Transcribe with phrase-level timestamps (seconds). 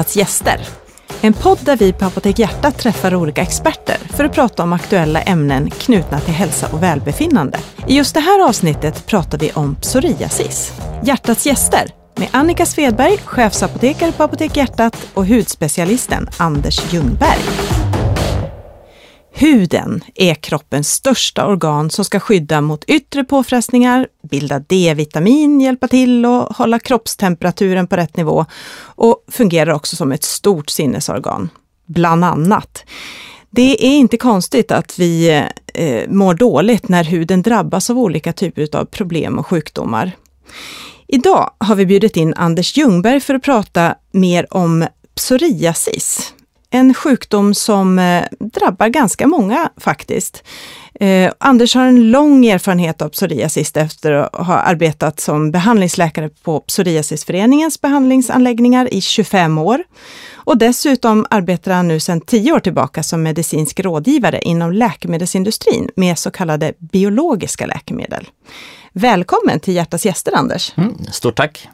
[0.00, 0.60] Hjärtats gäster.
[1.20, 5.22] En podd där vi på Apotek Hjärtat träffar olika experter för att prata om aktuella
[5.22, 7.58] ämnen knutna till hälsa och välbefinnande.
[7.86, 10.72] I just det här avsnittet pratar vi om psoriasis.
[11.04, 17.79] Hjärtats gäster med Annika Svedberg, chefsapotekare på Apotek Hjärtat och hudspecialisten Anders Ljungberg.
[19.40, 26.26] Huden är kroppens största organ som ska skydda mot yttre påfrestningar, bilda D-vitamin, hjälpa till
[26.26, 28.46] och hålla kroppstemperaturen på rätt nivå
[28.82, 31.48] och fungerar också som ett stort sinnesorgan,
[31.86, 32.84] bland annat.
[33.50, 35.42] Det är inte konstigt att vi
[35.74, 40.12] eh, mår dåligt när huden drabbas av olika typer av problem och sjukdomar.
[41.06, 46.34] Idag har vi bjudit in Anders Ljungberg för att prata mer om psoriasis,
[46.70, 50.42] en sjukdom som eh, drabbar ganska många faktiskt.
[50.94, 56.60] Eh, Anders har en lång erfarenhet av psoriasis efter att ha arbetat som behandlingsläkare på
[56.60, 59.84] Psoriasisföreningens behandlingsanläggningar i 25 år.
[60.34, 66.18] Och dessutom arbetar han nu sedan 10 år tillbaka som medicinsk rådgivare inom läkemedelsindustrin med
[66.18, 68.28] så kallade biologiska läkemedel.
[68.92, 70.72] Välkommen till Hjärtas gäster, Anders!
[70.76, 71.68] Mm, stort tack!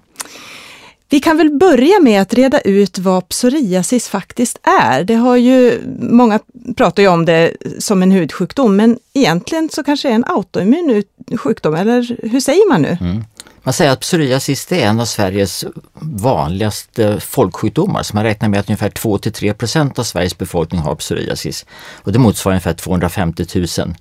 [1.08, 5.04] Vi kan väl börja med att reda ut vad psoriasis faktiskt är.
[5.04, 6.40] Det har ju, många
[6.76, 11.02] pratar ju om det som en hudsjukdom, men egentligen så kanske det är en autoimmun
[11.36, 12.98] sjukdom, eller hur säger man nu?
[13.00, 13.24] Mm.
[13.62, 15.64] Man säger att psoriasis är en av Sveriges
[16.00, 21.66] vanligaste folksjukdomar, så man räknar med att ungefär 2-3 procent av Sveriges befolkning har psoriasis.
[21.94, 23.94] Och det motsvarar ungefär 250 000.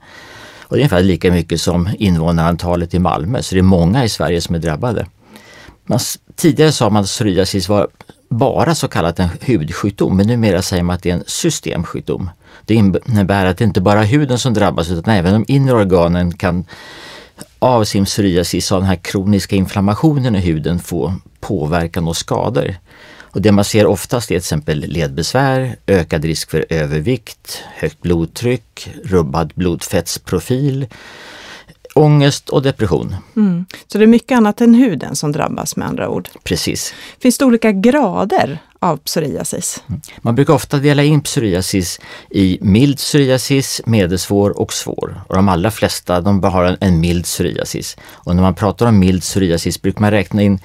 [0.68, 4.10] Och det är ungefär lika mycket som invånarantalet i Malmö, så det är många i
[4.10, 5.06] Sverige som är drabbade.
[5.86, 6.00] Man,
[6.36, 7.88] tidigare sa man att psoriasis var
[8.30, 12.30] bara så kallat en hudsjukdom, men numera säger man att det är en systemsjukdom.
[12.66, 16.38] Det innebär att det inte bara är huden som drabbas utan även de inre organen
[16.38, 16.66] kan
[17.60, 22.76] av sin psoriasis, av den här kroniska inflammationen i huden, få påverkan och skador.
[23.22, 28.90] Och det man ser oftast är till exempel ledbesvär, ökad risk för övervikt, högt blodtryck,
[29.04, 30.88] rubbad blodfettsprofil,
[31.96, 33.16] ångest och depression.
[33.36, 33.66] Mm.
[33.88, 36.30] Så det är mycket annat än huden som drabbas med andra ord?
[36.44, 36.94] Precis.
[37.20, 39.84] Finns det olika grader av psoriasis?
[39.88, 40.02] Mm.
[40.22, 45.22] Man brukar ofta dela in psoriasis i mild psoriasis, medelsvår och svår.
[45.28, 47.98] Och de allra flesta de har en, en mild psoriasis.
[48.04, 50.60] Och när man pratar om mild psoriasis brukar man räkna in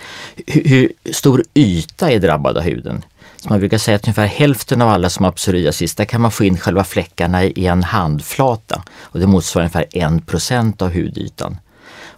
[0.47, 3.05] hur, hur stor yta är drabbad av huden.
[3.41, 6.31] Så man brukar säga att ungefär hälften av alla som har psoriasis, där kan man
[6.31, 9.87] få in själva fläckarna i en handflata och det motsvarar ungefär
[10.17, 11.57] 1 procent av hudytan.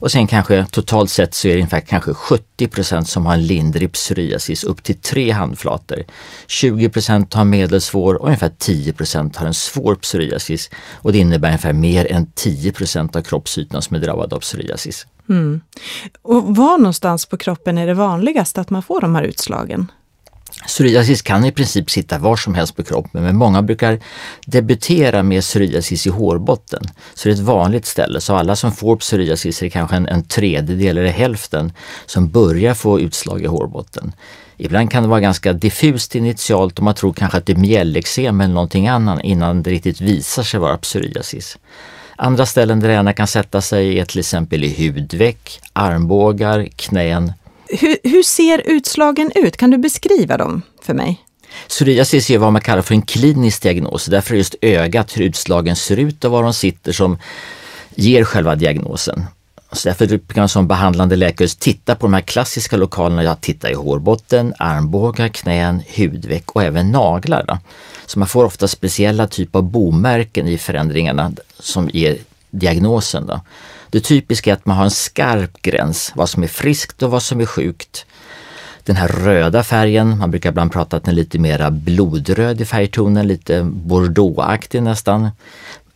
[0.03, 3.93] Och sen kanske totalt sett så är det ungefär kanske 70% som har en lindrig
[3.93, 6.05] psoriasis upp till tre handflator.
[6.47, 10.71] 20% har medelsvår och ungefär 10% har en svår psoriasis.
[10.93, 15.07] Och det innebär ungefär mer än 10% av kroppsytan som är drabbad av psoriasis.
[15.29, 15.61] Mm.
[16.23, 19.93] Och var någonstans på kroppen är det vanligast att man får de här utslagen?
[20.67, 23.99] Psoriasis kan i princip sitta var som helst på kroppen men många brukar
[24.47, 26.83] debutera med psoriasis i hårbotten.
[27.15, 30.09] Så det är ett vanligt ställe, så alla som får psoriasis är det kanske en,
[30.09, 31.73] en tredjedel eller hälften
[32.07, 34.13] som börjar få utslag i hårbotten.
[34.57, 38.41] Ibland kan det vara ganska diffust initialt och man tror kanske att det är mjälleksem
[38.41, 41.59] eller någonting annat innan det riktigt visar sig vara psoriasis.
[42.17, 47.33] Andra ställen där det gärna kan sätta sig är till exempel i hudveck, armbågar, knän
[47.81, 49.57] hur, hur ser utslagen ut?
[49.57, 51.21] Kan du beskriva dem för mig?
[51.69, 54.07] Psoriasis är vad man kallar för en klinisk diagnos.
[54.07, 57.19] Därför är just ögat, hur utslagen ser ut och var de sitter som
[57.95, 59.25] ger själva diagnosen.
[59.73, 63.23] Så därför kan man som behandlande läkare titta på de här klassiska lokalerna.
[63.23, 67.45] Jag tittar i hårbotten, armbågar, knän, hudveck och även naglar.
[67.49, 67.59] Då.
[68.07, 72.19] Så man får ofta speciella typer av bomärken i förändringarna som ger
[72.51, 73.27] diagnosen.
[73.27, 73.41] Då.
[73.93, 77.23] Det typiska är att man har en skarp gräns, vad som är friskt och vad
[77.23, 78.07] som är sjukt.
[78.85, 82.65] Den här röda färgen, man brukar ibland prata att den är lite mera blodröd i
[82.65, 85.31] färgtonen, lite bordeauxaktig nästan.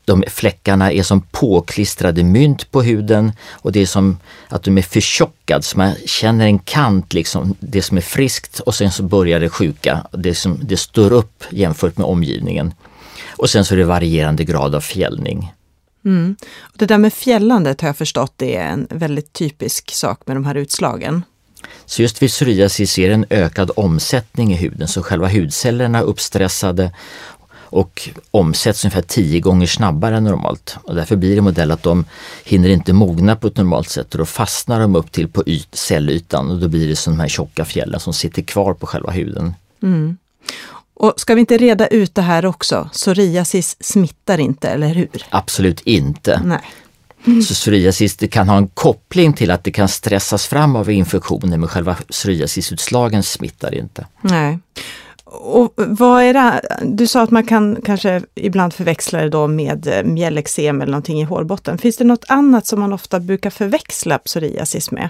[0.05, 4.19] De fläckarna är som påklistrade mynt på huden och det är som
[4.49, 8.75] att de är förtjockad så man känner en kant, liksom, det som är friskt och
[8.75, 10.07] sen så börjar det sjuka.
[10.13, 12.75] Det, som, det står upp jämfört med omgivningen.
[13.37, 15.53] Och sen så är det varierande grad av fjällning.
[16.07, 16.37] Mm.
[16.75, 20.45] Det där med fjällandet har jag förstått det är en väldigt typisk sak med de
[20.45, 21.23] här utslagen.
[21.87, 26.03] Så just vid psoriasis är det en ökad omsättning i huden, så själva hudcellerna är
[26.03, 26.93] uppstressade
[27.53, 30.77] och omsätts ungefär tio gånger snabbare än normalt.
[30.83, 32.05] Och därför blir det modell att de
[32.45, 35.75] hinner inte mogna på ett normalt sätt och då fastnar de upp till på yt,
[35.75, 39.11] cellytan och då blir det som de här tjocka fjällen som sitter kvar på själva
[39.11, 39.55] huden.
[39.83, 40.17] Mm.
[40.97, 42.89] Och ska vi inte reda ut det här också?
[42.93, 45.09] Psoriasis smittar inte, eller hur?
[45.31, 46.43] Absolut inte.
[46.45, 46.61] Nej.
[47.27, 47.43] Mm.
[47.43, 51.69] Så psoriasis kan ha en koppling till att det kan stressas fram av infektioner men
[51.69, 54.07] själva psoriasisutslagen smittar inte.
[54.21, 54.59] Nej.
[55.25, 56.63] Och vad är det?
[56.85, 61.21] Du sa att man kan kanske ibland förväxla det då med eh, mjälleksem eller någonting
[61.21, 61.79] i hårbotten.
[61.79, 65.09] Finns det något annat som man ofta brukar förväxla psoriasis med?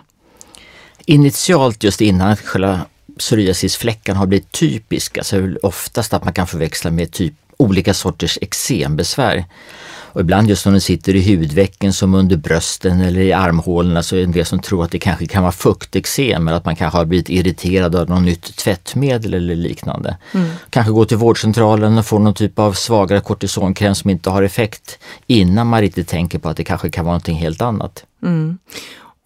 [1.04, 2.80] Initialt just innan själva
[3.18, 7.94] psoriasisfläckan har blivit typiska så är det oftast att man kan förväxla med typ olika
[7.94, 9.44] sorters eksembesvär.
[10.16, 14.16] Och ibland just om den sitter i hudvecken som under brösten eller i armhålorna så
[14.16, 16.76] är det en del som tror att det kanske kan vara fukteksem eller att man
[16.76, 20.16] kanske har blivit irriterad av något nytt tvättmedel eller liknande.
[20.34, 20.50] Mm.
[20.70, 24.98] Kanske gå till vårdcentralen och få någon typ av svagare kortisonkräm som inte har effekt
[25.26, 28.04] innan man riktigt tänker på att det kanske kan vara någonting helt annat.
[28.22, 28.58] Mm.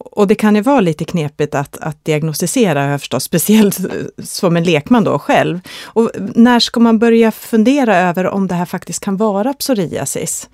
[0.01, 3.79] Och det kan ju vara lite knepigt att, att diagnostisera, förstås, speciellt
[4.25, 5.61] som en lekman då själv.
[5.85, 10.49] Och när ska man börja fundera över om det här faktiskt kan vara psoriasis?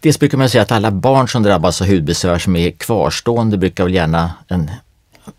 [0.00, 3.84] Dels brukar man säga att alla barn som drabbas av hudbesvär som är kvarstående brukar
[3.84, 4.70] väl gärna en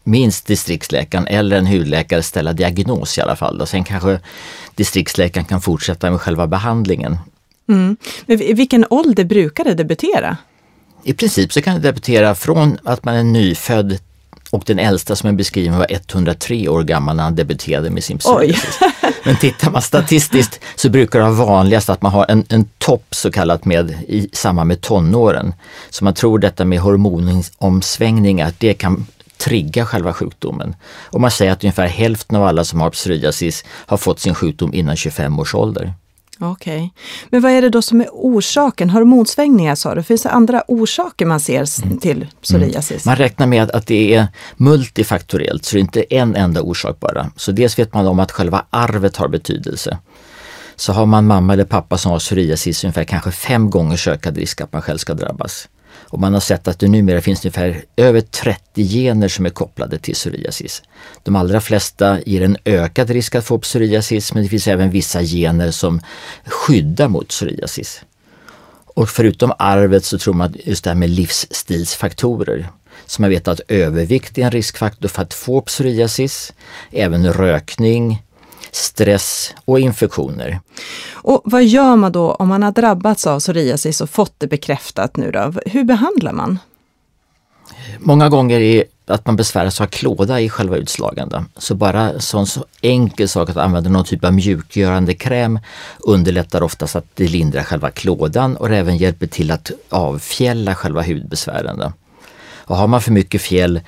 [0.04, 3.62] minst distriktsläkaren eller en hudläkare ställa diagnos i alla fall.
[3.62, 4.20] Och sen kanske
[4.76, 7.18] distriktsläkaren kan fortsätta med själva behandlingen.
[7.70, 7.98] Mm.
[8.26, 10.38] Men vilken ålder brukar det debutera?
[11.04, 14.00] I princip så kan det debutera från att man är nyfödd
[14.52, 18.18] och den äldsta som är beskriven var 103 år gammal när han debuterade med sin
[18.18, 18.80] psoriasis.
[19.24, 23.06] Men tittar man statistiskt så brukar det vara vanligast att man har en, en topp
[23.12, 25.54] så kallat med i samband med tonåren.
[25.90, 29.08] Så man tror detta med hormonomsvängningar, det kan
[29.38, 30.76] trigga själva sjukdomen.
[30.84, 34.74] Och man säger att ungefär hälften av alla som har psoriasis har fått sin sjukdom
[34.74, 35.94] innan 25 års ålder.
[36.42, 36.76] Okej.
[36.76, 36.90] Okay.
[37.30, 38.90] Men vad är det då som är orsaken?
[38.90, 40.04] Hormonsvängningar sa du.
[40.04, 41.98] Finns det andra orsaker man ser mm.
[41.98, 43.06] till psoriasis?
[43.06, 43.12] Mm.
[43.12, 44.28] Man räknar med att det är
[44.58, 47.32] multifaktoriellt, så det är inte en enda orsak bara.
[47.36, 49.98] Så dels vet man om att själva arvet har betydelse.
[50.76, 54.62] Så har man mamma eller pappa som har psoriasis ungefär kanske fem gånger ökad risk
[54.62, 55.68] att man själv ska drabbas.
[55.94, 59.98] Och man har sett att det numera finns ungefär över 30 gener som är kopplade
[59.98, 60.84] till psoriasis.
[61.24, 65.22] De allra flesta ger en ökad risk att få psoriasis men det finns även vissa
[65.22, 66.02] gener som
[66.46, 68.02] skyddar mot psoriasis.
[68.94, 72.70] Och förutom arvet så tror man att just det här med livsstilsfaktorer.
[73.06, 76.54] Så man vet att övervikt är en riskfaktor för att få psoriasis,
[76.92, 78.24] även rökning,
[78.72, 80.60] stress och infektioner.
[81.12, 85.18] Och vad gör man då om man har drabbats av psoriasis och fått det bekräftat
[85.18, 85.54] nu då?
[85.66, 86.60] Hur behandlar man?
[88.00, 91.46] Många gånger är att man besväras av klåda i själva utslagen.
[91.58, 95.60] Så bara sån så enkel sak att använda någon typ av mjukgörande kräm
[96.00, 101.94] underlättar oftast att det lindrar själva klådan och även hjälper till att avfjälla själva hudbesvären.
[102.64, 103.82] Och har man för mycket fjäll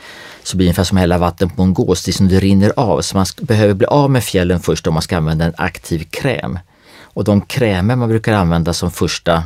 [0.44, 2.74] så blir det ungefär som att hälla vatten på en gås, det som det rinner
[2.76, 3.02] av.
[3.02, 6.60] Så man behöver bli av med fjällen först om man ska använda en aktiv kräm.
[7.02, 9.44] Och de krämer man brukar använda som första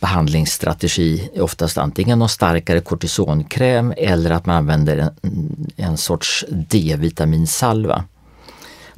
[0.00, 5.10] behandlingsstrategi är oftast antingen någon starkare kortisonkräm eller att man använder en,
[5.76, 8.04] en sorts D-vitaminsalva.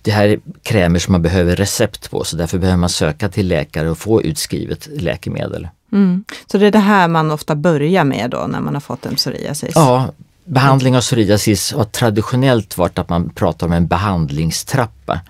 [0.02, 3.48] Det här är krämer som man behöver recept på så därför behöver man söka till
[3.48, 5.68] läkare och få utskrivet läkemedel.
[5.92, 6.24] Mm.
[6.46, 9.14] Så det är det här man ofta börjar med då när man har fått en
[9.14, 9.72] psoriasis?
[9.74, 10.12] Ja,
[10.44, 15.20] behandling av psoriasis har traditionellt varit att man pratar om en behandlingstrappa.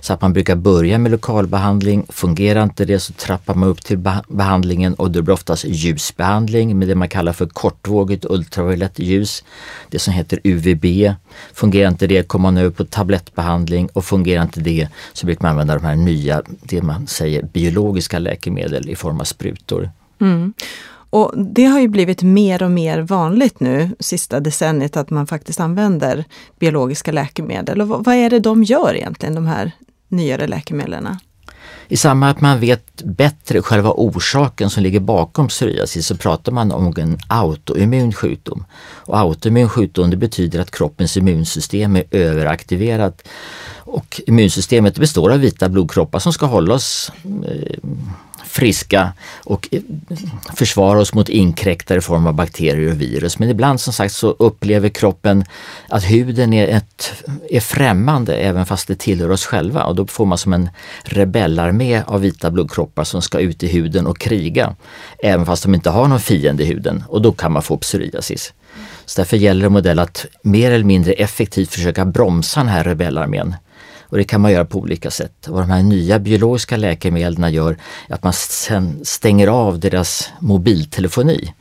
[0.00, 3.98] Så att man brukar börja med lokalbehandling, fungerar inte det så trappar man upp till
[4.28, 9.44] behandlingen och det blir oftast ljusbehandling med det man kallar för kortvågigt ultraviolett ljus.
[9.90, 11.14] Det som heter UVB.
[11.52, 15.50] Fungerar inte det kommer man över på tablettbehandling och fungerar inte det så brukar man
[15.50, 19.90] använda de här nya, det man säger biologiska läkemedel i form av sprutor.
[20.22, 20.52] Mm.
[21.10, 25.60] Och det har ju blivit mer och mer vanligt nu sista decenniet att man faktiskt
[25.60, 26.24] använder
[26.58, 27.80] biologiska läkemedel.
[27.80, 29.72] Och vad är det de gör egentligen, de här
[30.08, 31.16] nyare läkemedlen?
[31.88, 36.52] I samband med att man vet bättre själva orsaken som ligger bakom psoriasis så pratar
[36.52, 38.64] man om en autoimmun sjukdom.
[38.82, 43.28] Och autoimmun sjukdom det betyder att kroppens immunsystem är överaktiverat.
[43.76, 47.78] Och immunsystemet består av vita blodkroppar som ska hålla oss eh,
[48.52, 49.12] friska
[49.44, 49.82] och eh,
[50.54, 53.38] försvara oss mot inkräktare i form av bakterier och virus.
[53.38, 55.44] Men ibland som sagt så upplever kroppen
[55.88, 57.12] att huden är, ett,
[57.50, 60.68] är främmande även fast det tillhör oss själva och då får man som en
[61.02, 64.76] rebellarmé av vita blodkroppar som ska ut i huden och kriga.
[65.22, 68.52] Även fast de inte har någon fiende i huden och då kan man få psoriasis.
[69.04, 73.54] Så därför gäller det modell att mer eller mindre effektivt försöka bromsa den här rebellarmén
[74.12, 75.48] och det kan man göra på olika sätt.
[75.48, 77.76] Och de här nya biologiska läkemedlen gör
[78.08, 81.52] att man sen stänger av deras mobiltelefoni.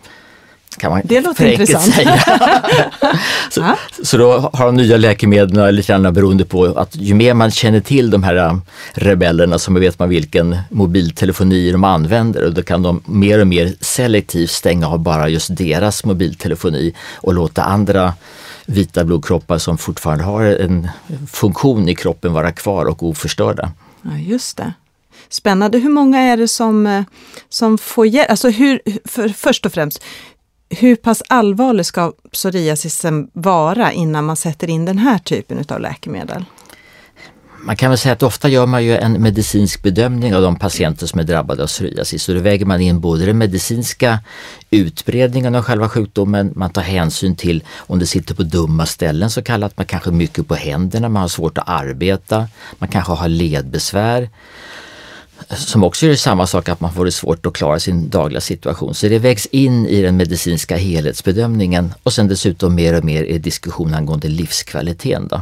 [0.78, 1.96] Kan man det låter intressant.
[1.96, 2.24] Säga.
[3.52, 7.52] så, så då har de nya läkemedlen lite grann beroende på att ju mer man
[7.52, 8.58] känner till de här äh,
[8.94, 13.74] rebellerna så vet man vilken mobiltelefoni de använder och då kan de mer och mer
[13.82, 18.14] selektivt stänga av bara just deras mobiltelefoni och låta andra
[18.72, 20.90] vita blodkroppar som fortfarande har en
[21.32, 23.72] funktion i kroppen vara kvar och oförstörda.
[24.02, 24.74] Ja, just det.
[25.30, 25.78] Spännande.
[25.78, 27.04] Hur många är det som, eh,
[27.50, 28.30] som får hjälp?
[28.30, 30.04] Alltså hur, för, först och främst,
[30.70, 36.46] hur pass allvarlig ska psoriasisen vara innan man sätter in den här typen av läkemedel?
[37.64, 41.08] Man kan väl säga att ofta gör man ju en medicinsk bedömning av de patienter
[41.08, 42.30] som är drabbade av psoriasis.
[42.30, 44.20] och då väger man in både den medicinska
[44.70, 49.42] utbredningen av själva sjukdomen, man tar hänsyn till om det sitter på dumma ställen så
[49.42, 54.30] kallat, man kanske mycket på händerna, man har svårt att arbeta, man kanske har ledbesvär
[55.50, 58.96] som också gör samma sak att man får det svårt att klara sin dagliga situation.
[58.96, 63.38] Så det vägs in i den medicinska helhetsbedömningen och sen dessutom mer och mer i
[63.38, 65.28] diskussion angående livskvaliteten.
[65.28, 65.42] Då.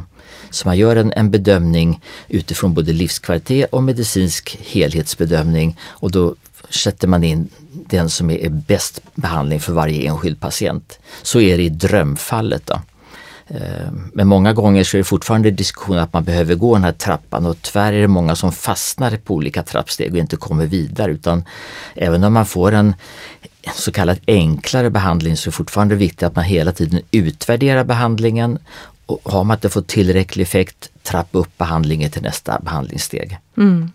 [0.50, 6.36] Så man gör en, en bedömning utifrån både livskvalitet och medicinsk helhetsbedömning och då
[6.70, 11.00] sätter man in den som är bäst behandling för varje enskild patient.
[11.22, 12.66] Så är det i drömfallet.
[12.66, 12.82] Då.
[13.48, 16.92] Eh, men många gånger så är det fortfarande diskussion att man behöver gå den här
[16.92, 21.12] trappan och tyvärr är det många som fastnar på olika trappsteg och inte kommer vidare
[21.12, 21.44] utan
[21.96, 22.94] även om man får en
[23.76, 28.60] så kallad enklare behandling så är det fortfarande viktigt att man hela tiden utvärderar behandlingen
[29.10, 33.38] och har man inte fått tillräcklig effekt, trappa upp behandlingen till nästa behandlingssteg.
[33.58, 33.92] Mm.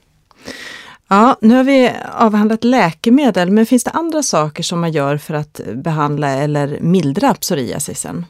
[1.09, 5.35] Ja, nu har vi avhandlat läkemedel, men finns det andra saker som man gör för
[5.35, 8.26] att behandla eller mildra psoriasisen?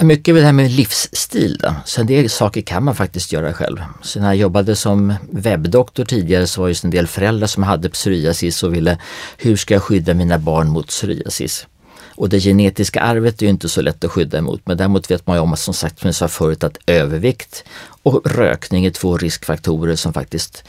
[0.00, 1.58] Mycket med det här med livsstil.
[1.62, 1.74] Då.
[1.84, 3.78] Så en del saker kan man faktiskt göra själv.
[4.02, 7.90] Så när jag jobbade som webbdoktor tidigare så var det en del föräldrar som hade
[7.90, 8.98] psoriasis och ville,
[9.38, 11.66] hur ska jag skydda mina barn mot psoriasis?
[12.16, 15.26] Och det genetiska arvet är ju inte så lätt att skydda emot men däremot vet
[15.26, 17.64] man ju om, som sagt som jag sa förut, att övervikt
[18.02, 20.64] och rökning är två riskfaktorer som faktiskt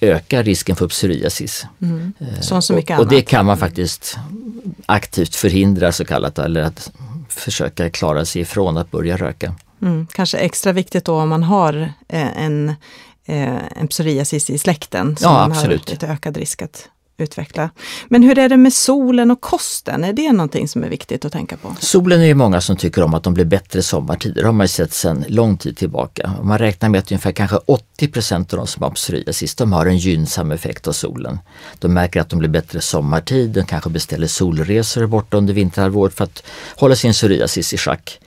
[0.00, 1.66] ökar risken för psoriasis.
[1.82, 2.12] Mm.
[2.40, 4.18] Som så mycket och, och det kan man faktiskt
[4.86, 6.92] aktivt förhindra så kallat eller att
[7.28, 9.54] försöka klara sig ifrån att börja röka.
[9.82, 12.68] Mm, kanske extra viktigt då om man har eh, en,
[13.24, 15.16] eh, en psoriasis i släkten.
[15.16, 15.88] Som ja, absolut.
[15.88, 16.88] har lite ökad risk att
[17.20, 17.70] utveckla.
[18.08, 20.04] Men hur är det med solen och kosten?
[20.04, 21.76] Är det någonting som är viktigt att tänka på?
[21.80, 24.34] Solen är ju många som tycker om att de blir bättre sommartid.
[24.34, 26.32] Det har man ju sett sedan lång tid tillbaka.
[26.42, 29.86] Man räknar med att ungefär kanske 80 procent av de som har psoriasis, de har
[29.86, 31.38] en gynnsam effekt av solen.
[31.78, 36.24] De märker att de blir bättre sommartid, de kanske beställer solresor borta under vinterhalvåret för
[36.24, 36.42] att
[36.76, 38.20] hålla sin psoriasis i schack.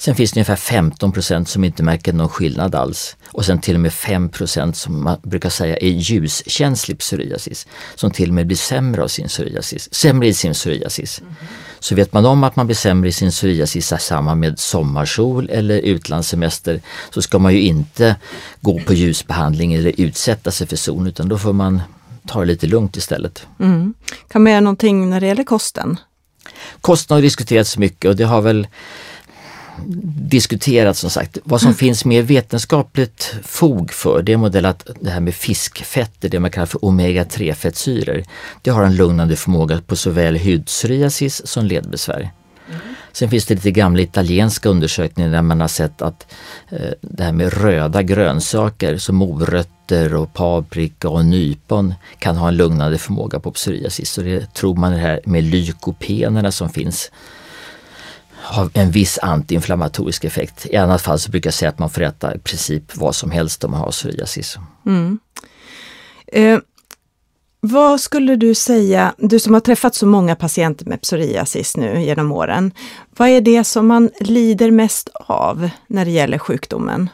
[0.00, 3.16] Sen finns det ungefär 15% som inte märker någon skillnad alls.
[3.26, 7.66] Och sen till och med 5% som man brukar säga är ljuskänslig psoriasis.
[7.94, 11.20] Som till och med blir sämre av sin psoriasis, sämre i sin psoriasis.
[11.20, 11.34] Mm.
[11.80, 15.50] Så vet man om att man blir sämre i sin psoriasis i samband med sommarsol
[15.50, 16.80] eller utlandssemester
[17.10, 18.16] så ska man ju inte
[18.60, 21.82] gå på ljusbehandling eller utsätta sig för sol utan då får man
[22.26, 23.46] ta det lite lugnt istället.
[23.58, 23.94] Mm.
[24.28, 25.96] Kan man göra någonting när det gäller kosten?
[26.80, 28.66] Kosten har diskuterats mycket och det har väl
[30.30, 31.38] diskuterat som sagt.
[31.44, 31.76] Vad som mm.
[31.76, 36.66] finns mer vetenskapligt fog för det är modellat det här med fiskfetter, det man kallar
[36.66, 38.22] för omega-3 fettsyror.
[38.62, 42.30] Det har en lugnande förmåga på såväl hudpsoriasis som ledbesvär.
[42.68, 42.80] Mm.
[43.12, 46.32] Sen finns det lite gamla italienska undersökningar där man har sett att
[46.70, 52.56] eh, det här med röda grönsaker som morötter och paprika och nypon kan ha en
[52.56, 54.10] lugnande förmåga på psoriasis.
[54.10, 57.10] Så det tror man det här med lykopenerna som finns
[58.42, 60.66] har en viss antiinflammatorisk effekt.
[60.70, 63.30] I annat fall så brukar jag säga att man får äta i princip vad som
[63.30, 64.56] helst om man har psoriasis.
[64.86, 65.18] Mm.
[66.26, 66.58] Eh,
[67.60, 72.32] vad skulle du säga, du som har träffat så många patienter med psoriasis nu genom
[72.32, 72.72] åren,
[73.16, 77.08] vad är det som man lider mest av när det gäller sjukdomen?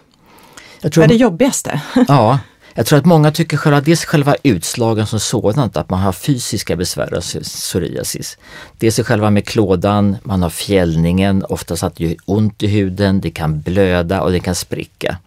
[0.81, 1.81] Jag tror, vad är det jobbigaste?
[2.09, 2.39] Ja,
[2.77, 6.77] jag tror att många tycker själva, dels själva utslagen som sådant, att man har fysiska
[6.77, 8.39] besvär av psoriasis.
[8.79, 13.31] Dels själva med klådan, man har fjällningen, oftast att det gör ont i huden, det
[13.31, 15.19] kan blöda och det kan spricka.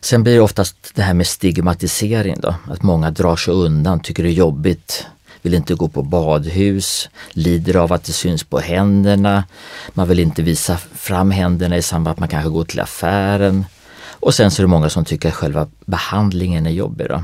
[0.00, 4.22] Sen blir det oftast det här med stigmatisering då, att många drar sig undan, tycker
[4.22, 5.06] det är jobbigt,
[5.42, 9.44] vill inte gå på badhus, lider av att det syns på händerna,
[9.92, 13.64] man vill inte visa fram händerna i samband med att man kanske går till affären.
[14.20, 17.08] Och sen så är det många som tycker att själva behandlingen är jobbig.
[17.08, 17.22] Då.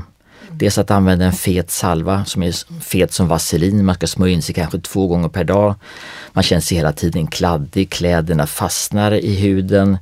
[0.59, 4.41] Dels att använda en fet salva som är fet som vaselin, man ska smörja in
[4.41, 5.75] sig kanske två gånger per dag.
[6.33, 9.97] Man känner sig hela tiden kladdig, kläderna fastnar i huden.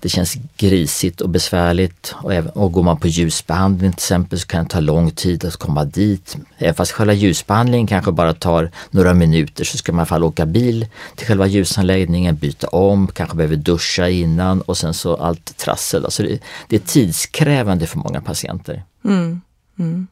[0.00, 4.46] Det känns grisigt och besvärligt och, även, och går man på ljusbehandling till exempel så
[4.46, 6.36] kan det ta lång tid att komma dit.
[6.58, 10.24] Även fast själva ljusbehandlingen kanske bara tar några minuter så ska man i alla fall
[10.24, 15.56] åka bil till själva ljusanläggningen, byta om, kanske behöver duscha innan och sen så allt
[15.56, 16.04] trassel.
[16.04, 18.84] Alltså det, det är tidskrävande för många patienter.
[19.04, 19.40] Mm.
[19.78, 20.06] Mm.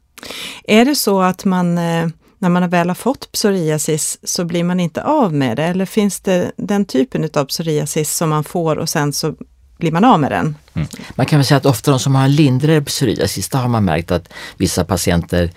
[0.63, 2.07] Är det så att man, eh,
[2.39, 5.63] när man väl har fått psoriasis så blir man inte av med det?
[5.63, 9.35] Eller finns det den typen av psoriasis som man får och sen så
[9.77, 10.55] blir man av med den?
[10.73, 10.87] Mm.
[11.15, 13.85] Man kan väl säga att ofta de som har en lindrigare psoriasis, där har man
[13.85, 15.51] märkt att vissa patienter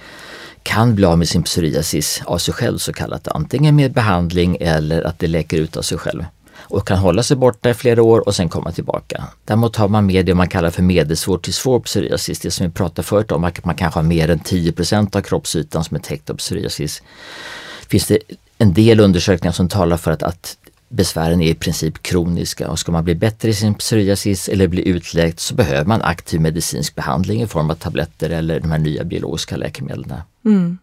[0.63, 5.03] kan bli av med sin psoriasis av sig själv så kallat, antingen med behandling eller
[5.03, 6.25] att det läker ut av sig själv
[6.65, 9.25] och kan hålla sig borta i flera år och sen komma tillbaka.
[9.45, 12.73] Däremot har man med det man kallar för medelsvår till svår psoriasis, det som vi
[12.73, 16.31] pratade förut om, att man kanske har mer än 10% av kroppsytan som är täckt
[16.31, 17.03] av psoriasis.
[17.89, 18.19] Finns det
[18.59, 20.57] en del undersökningar som talar för att, att
[20.89, 24.89] besvären är i princip kroniska och ska man bli bättre i sin psoriasis eller bli
[24.89, 29.05] utläkt så behöver man aktiv medicinsk behandling i form av tabletter eller de här nya
[29.05, 30.21] biologiska läkemedlen.
[30.45, 30.79] Mm.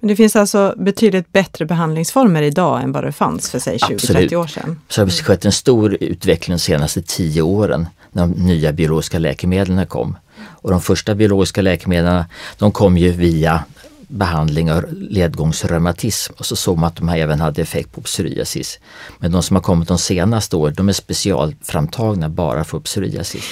[0.00, 4.34] Men det finns alltså betydligt bättre behandlingsformer idag än vad det fanns för sig 20-30
[4.34, 4.80] år sedan?
[4.88, 9.18] Så har det skett en stor utveckling de senaste tio åren när de nya biologiska
[9.18, 10.16] läkemedlen kom.
[10.44, 12.24] Och de första biologiska läkemedlen
[12.58, 13.64] de kom ju via
[14.12, 18.78] behandling av ledgångsreumatism och så såg man att de här även hade effekt på psoriasis.
[19.18, 23.44] Men de som har kommit de senaste åren, de är specialframtagna bara för psoriasis.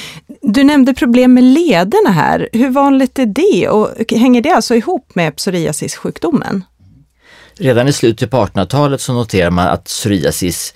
[0.43, 2.49] Du nämnde problem med lederna här.
[2.53, 6.65] Hur vanligt är det och hänger det alltså ihop med psoriasissjukdomen?
[7.61, 10.75] Redan i slutet på 1800-talet så noterar man att psoriasis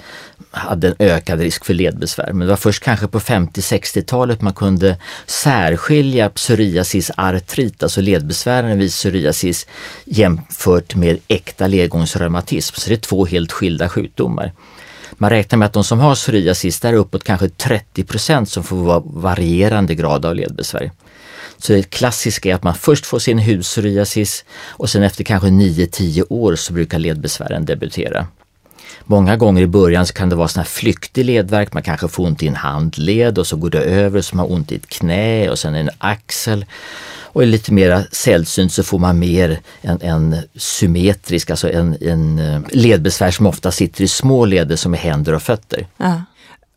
[0.50, 2.32] hade en ökad risk för ledbesvär.
[2.32, 8.90] Men det var först kanske på 50-60-talet man kunde särskilja psoriasis artrit, alltså ledbesvären vid
[8.90, 9.66] psoriasis
[10.04, 12.80] jämfört med äkta ledgångsreumatism.
[12.80, 14.52] Så det är två helt skilda sjukdomar.
[15.12, 18.64] Man räknar med att de som har psoriasis, där är uppåt kanske 30 procent som
[18.64, 20.90] får varierande grad av ledbesvär.
[21.58, 26.24] Så det klassiska är att man först får sin hudpsoriasis och sen efter kanske 9-10
[26.28, 28.26] år så brukar ledbesvären debutera.
[29.04, 32.26] Många gånger i början så kan det vara sån här flyktig ledvärk, man kanske får
[32.26, 34.88] ont i en handled och så går det över så man har ont i ett
[34.88, 36.64] knä och sen en axel.
[37.34, 42.38] Och är lite mer sällsynt så får man mer en, en symmetrisk, alltså en, en
[42.38, 45.86] eh, ledbesvär som ofta sitter i små leder som är händer och fötter.
[45.96, 46.22] Ja.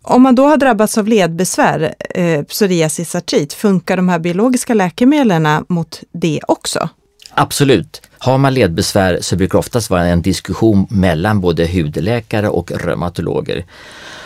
[0.10, 5.66] Om man då har drabbats av ledbesvär, eh, psoriasis artrit, funkar de här biologiska läkemedlen
[5.70, 6.90] mot det också?
[7.40, 8.02] Absolut.
[8.20, 13.66] Har man ledbesvär så brukar det oftast vara en diskussion mellan både hudläkare och reumatologer.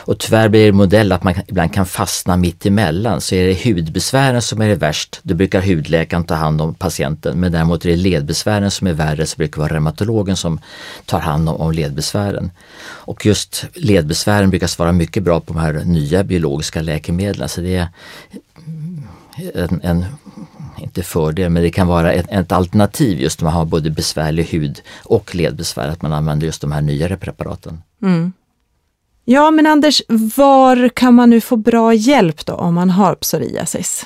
[0.05, 3.21] Och tyvärr blir det modell att man ibland kan fastna mitt emellan.
[3.21, 7.39] Så är det hudbesvären som är det värst, då brukar hudläkaren ta hand om patienten.
[7.39, 10.59] Men däremot är det ledbesvären som är värre så brukar det vara reumatologen som
[11.05, 12.51] tar hand om ledbesvären.
[12.83, 17.49] Och just ledbesvären brukar svara mycket bra på de här nya biologiska läkemedlen.
[17.49, 17.87] Så det är
[19.55, 20.05] en, en
[20.81, 24.43] inte fördel, men det kan vara ett, ett alternativ just om man har både besvärlig
[24.43, 27.81] hud och ledbesvär, att man använder just de här nyare preparaten.
[28.01, 28.33] Mm.
[29.25, 34.05] Ja, men Anders, var kan man nu få bra hjälp då om man har psoriasis?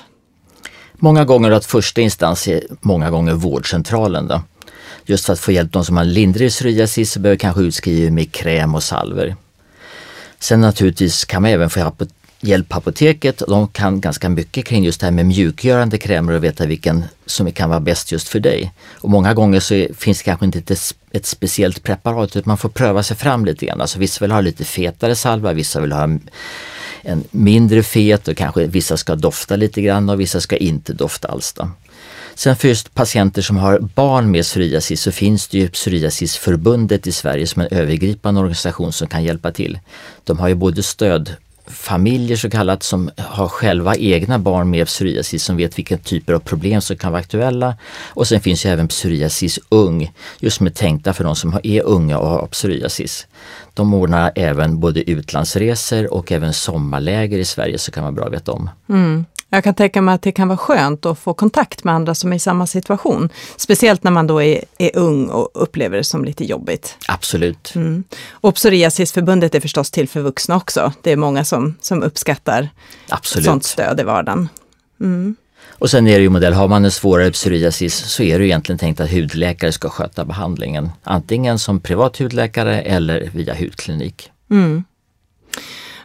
[0.94, 4.28] Många gånger att första instans är många gånger vårdcentralen.
[4.28, 4.42] Då.
[5.06, 8.32] Just för att få hjälp de som har lindrig psoriasis så behöver kanske utskriva med
[8.32, 9.36] kräm och salver.
[10.40, 12.02] Sen naturligtvis kan man även få hjälp
[12.46, 13.42] Hjälpapoteket.
[13.48, 17.52] De kan ganska mycket kring just det här med mjukgörande krämer och veta vilken som
[17.52, 18.74] kan vara bäst just för dig.
[18.94, 22.70] Och många gånger så finns det kanske inte ett, ett speciellt preparat utan man får
[22.70, 23.82] pröva sig fram lite grann.
[23.82, 26.04] Alltså vissa vill ha lite fetare salva, vissa vill ha
[27.06, 31.28] en mindre fet och kanske vissa ska dofta lite grann och vissa ska inte dofta
[31.28, 31.54] alls.
[31.54, 31.70] Då.
[32.36, 37.12] Sen för just patienter som har barn med psoriasis så finns det ju Psoriasisförbundet i
[37.12, 39.80] Sverige som en övergripande organisation som kan hjälpa till.
[40.24, 41.36] De har ju både stöd
[41.68, 46.40] familjer så kallat som har själva egna barn med psoriasis som vet vilka typer av
[46.40, 47.78] problem som kan vara aktuella.
[48.08, 51.82] Och sen finns ju även psoriasis ung, just som är tänkta för de som är
[51.82, 53.28] unga och har psoriasis.
[53.74, 58.34] De ordnar även både utlandsresor och även sommarläger i Sverige så kan vara bra att
[58.34, 58.70] veta om.
[58.90, 59.26] Mm.
[59.56, 62.32] Jag kan tänka mig att det kan vara skönt att få kontakt med andra som
[62.32, 63.30] är i samma situation.
[63.56, 66.98] Speciellt när man då är, är ung och upplever det som lite jobbigt.
[67.08, 67.76] Absolut.
[67.76, 68.04] Mm.
[68.30, 70.94] Och Psoriasisförbundet är förstås till för vuxna också.
[71.02, 72.70] Det är många som, som uppskattar
[73.10, 73.46] Absolut.
[73.46, 74.50] sånt stöd i vardagen.
[75.02, 75.36] Mm.
[75.70, 78.80] Och sen är det ju modell, har man en svårare psoriasis så är det egentligen
[78.80, 80.90] tänkt att hudläkare ska sköta behandlingen.
[81.04, 84.32] Antingen som privat hudläkare eller via hudklinik.
[84.52, 84.84] Mm.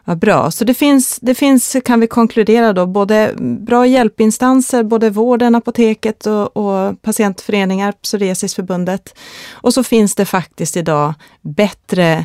[0.05, 5.11] Vad bra, så det finns, det finns, kan vi konkludera då, både bra hjälpinstanser, både
[5.11, 9.19] vården, apoteket och, och patientföreningar, Psoriasisförbundet.
[9.53, 12.25] Och så finns det faktiskt idag bättre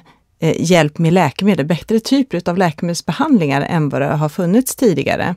[0.58, 5.36] hjälp med läkemedel, bättre typer av läkemedelsbehandlingar än vad det har funnits tidigare.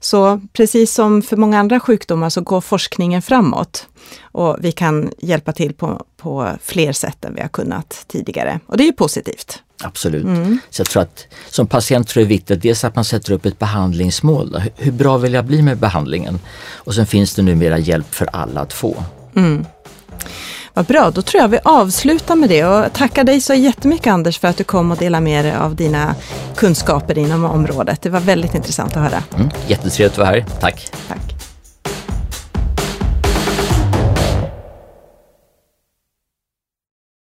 [0.00, 3.88] Så precis som för många andra sjukdomar så går forskningen framåt
[4.22, 8.60] och vi kan hjälpa till på, på fler sätt än vi har kunnat tidigare.
[8.66, 9.62] Och det är positivt.
[9.82, 10.24] Absolut.
[10.24, 10.58] Mm.
[10.70, 13.32] Så jag tror att som patient tror jag det är viktigt dels att man sätter
[13.32, 14.62] upp ett behandlingsmål.
[14.76, 16.38] Hur bra vill jag bli med behandlingen?
[16.72, 19.04] Och sen finns det numera hjälp för alla att få.
[19.36, 19.64] Mm.
[20.74, 24.38] Vad bra, då tror jag vi avslutar med det och tackar dig så jättemycket Anders
[24.38, 26.14] för att du kom och delade med dig av dina
[26.56, 28.02] kunskaper inom området.
[28.02, 29.22] Det var väldigt intressant att höra.
[29.36, 30.90] Mm, jättetrevligt att vara här, tack.
[31.08, 31.43] Tack.